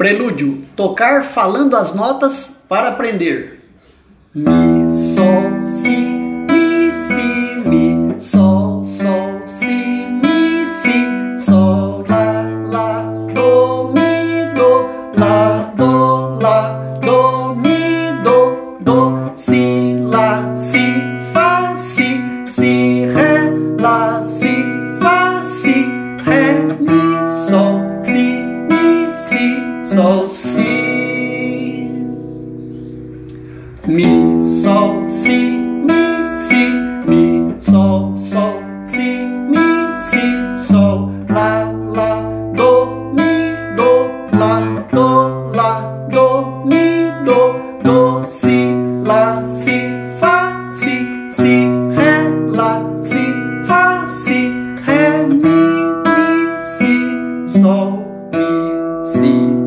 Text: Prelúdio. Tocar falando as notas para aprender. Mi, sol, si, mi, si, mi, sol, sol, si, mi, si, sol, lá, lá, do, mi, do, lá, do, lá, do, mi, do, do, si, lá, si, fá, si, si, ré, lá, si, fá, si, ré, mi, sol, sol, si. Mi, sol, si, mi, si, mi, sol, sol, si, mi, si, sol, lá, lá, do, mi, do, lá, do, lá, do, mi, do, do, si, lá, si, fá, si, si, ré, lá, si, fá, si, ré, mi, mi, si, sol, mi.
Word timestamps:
Prelúdio. 0.00 0.62
Tocar 0.74 1.24
falando 1.24 1.76
as 1.76 1.94
notas 1.94 2.56
para 2.66 2.88
aprender. 2.88 3.70
Mi, 4.34 4.46
sol, 5.14 5.66
si, 5.66 5.94
mi, 5.94 6.90
si, 6.90 7.68
mi, 7.68 8.18
sol, 8.18 8.82
sol, 8.86 9.42
si, 9.46 9.66
mi, 9.66 10.66
si, 10.66 11.44
sol, 11.44 12.06
lá, 12.08 12.46
lá, 12.72 13.02
do, 13.34 13.92
mi, 13.92 14.54
do, 14.54 15.20
lá, 15.20 15.70
do, 15.76 16.38
lá, 16.40 16.78
do, 17.02 17.54
mi, 17.56 18.22
do, 18.22 18.78
do, 18.80 19.32
si, 19.34 19.98
lá, 20.00 20.54
si, 20.54 20.94
fá, 21.34 21.76
si, 21.76 22.18
si, 22.46 23.04
ré, 23.04 23.52
lá, 23.78 24.22
si, 24.22 24.64
fá, 24.98 25.42
si, 25.42 25.84
ré, 26.24 26.54
mi, 26.80 27.50
sol, 27.50 27.79
sol, 29.90 30.28
si. 30.28 31.88
Mi, 33.88 34.38
sol, 34.62 35.08
si, 35.08 35.58
mi, 35.58 36.02
si, 36.38 36.62
mi, 37.08 37.54
sol, 37.58 38.16
sol, 38.16 38.62
si, 38.84 39.26
mi, 39.50 39.66
si, 39.98 40.22
sol, 40.68 41.10
lá, 41.28 41.72
lá, 41.96 42.22
do, 42.54 43.10
mi, 43.16 43.50
do, 43.76 43.90
lá, 44.38 44.60
do, 44.92 45.50
lá, 45.56 45.72
do, 46.08 46.62
mi, 46.66 47.10
do, 47.24 47.58
do, 47.82 48.22
si, 48.24 48.70
lá, 49.04 49.44
si, 49.44 49.90
fá, 50.20 50.68
si, 50.70 51.26
si, 51.28 51.66
ré, 51.96 52.30
lá, 52.54 52.80
si, 53.02 53.24
fá, 53.66 54.06
si, 54.06 54.54
ré, 54.86 55.26
mi, 55.26 55.58
mi, 56.06 56.22
si, 56.62 57.58
sol, 57.58 58.06
mi. 58.32 59.59